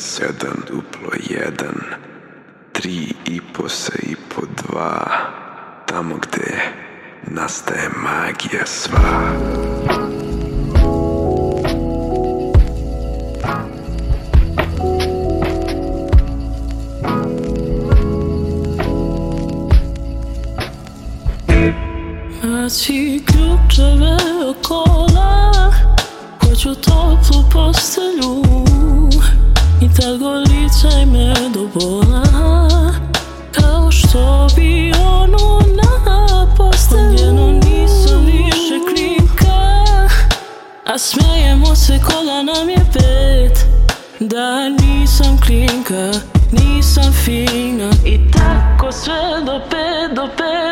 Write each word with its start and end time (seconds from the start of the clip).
sedam 0.00 0.62
duplo 0.68 1.10
jedan 1.30 1.80
Tri 2.72 3.14
i 3.24 3.40
po 3.52 3.68
se 3.68 3.92
i 4.02 4.16
po 4.16 4.42
dva 4.56 5.06
Tamo 5.86 6.14
gde 6.16 6.60
nastaje 7.26 7.88
magija 8.02 8.66
sva. 8.66 9.32
Maci 22.42 23.22
ključeve 23.26 24.16
okola 24.50 25.72
Hoću 26.40 26.74
toplu 26.74 27.44
postelju 27.52 28.42
I 29.82 29.88
tagolicaj 30.00 31.06
me 31.06 31.34
do 31.54 31.68
bola 31.74 32.22
Kao 33.52 33.90
što 33.90 34.46
bi 34.56 34.92
onu 35.04 35.60
na 35.76 35.92
Njeno 37.10 37.52
nisam 37.52 38.24
više 38.24 38.74
klinka 38.88 39.82
A 40.84 40.98
smijemo 40.98 41.76
se 41.76 42.00
kola 42.06 42.42
nam 42.42 42.68
je 42.68 42.80
pet. 42.92 43.66
Da 44.20 44.68
nisam 44.68 45.40
klinka, 45.46 46.12
nisam 46.52 47.12
fina. 47.24 47.90
I 48.04 48.30
tako 48.30 48.92
sve 48.92 49.40
do 49.46 49.60
pet, 49.70 50.16
do 50.16 50.28
pet, 50.36 50.71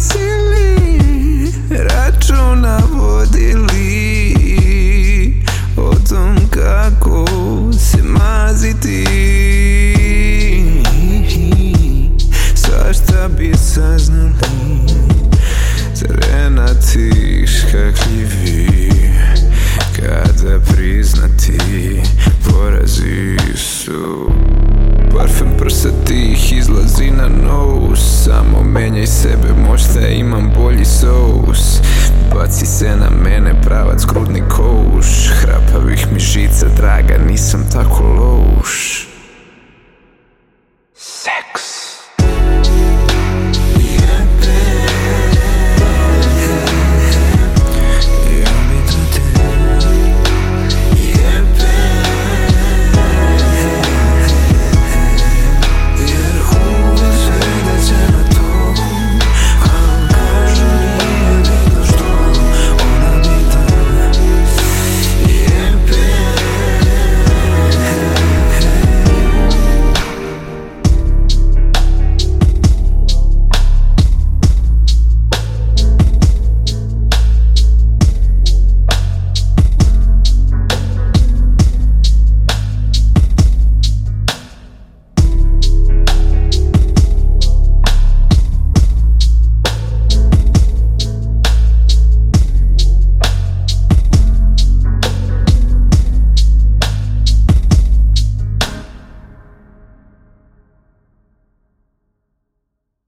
ti 0.00 0.06
pasili 0.08 1.52
Računa 1.70 2.80
vodili 2.92 4.34
O 5.76 5.94
tom 6.08 6.36
kako 6.50 7.26
se 7.78 8.02
maziti. 8.02 9.04
Svašta 12.54 13.28
bi 13.38 13.52
saznali 13.56 14.32
Crvena 15.94 16.66
ti 16.66 17.46
škakljivi 17.46 18.70
Kada 19.96 20.60
priznati 20.74 21.58
porazi 22.44 23.36
su. 23.56 24.30
Parfem 25.16 25.48
prsa 25.58 25.88
tih 26.06 26.52
izlazi 26.52 27.10
na 27.10 27.28
sebe, 27.28 27.79
možda 30.00 30.14
imam 30.14 30.52
bolji 30.56 30.84
sos 30.84 31.80
Baci 32.34 32.66
se 32.66 32.88
na 32.96 33.10
mene 33.24 33.62
pravac 33.62 34.04
grudni 34.06 34.42
koš. 34.48 35.06
Hrapavih 35.40 36.06
mi 36.12 36.20
žica, 36.20 36.66
draga, 36.76 37.14
nisam 37.28 37.66
tako 37.72 38.04
loš 38.04 38.29